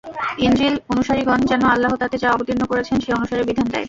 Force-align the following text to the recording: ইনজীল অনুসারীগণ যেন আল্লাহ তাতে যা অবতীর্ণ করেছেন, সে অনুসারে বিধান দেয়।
ইনজীল 0.37 0.75
অনুসারীগণ 0.89 1.39
যেন 1.45 1.63
আল্লাহ 1.65 1.91
তাতে 2.01 2.15
যা 2.17 2.29
অবতীর্ণ 2.31 2.63
করেছেন, 2.65 2.97
সে 2.99 3.09
অনুসারে 3.13 3.43
বিধান 3.43 3.67
দেয়। 3.67 3.79